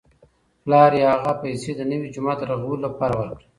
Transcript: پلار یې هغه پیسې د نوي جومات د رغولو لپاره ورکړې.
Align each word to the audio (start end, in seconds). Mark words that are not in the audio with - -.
پلار 0.63 0.91
یې 0.99 1.05
هغه 1.13 1.33
پیسې 1.43 1.71
د 1.75 1.81
نوي 1.91 2.07
جومات 2.15 2.37
د 2.39 2.41
رغولو 2.51 2.83
لپاره 2.87 3.13
ورکړې. 3.17 3.45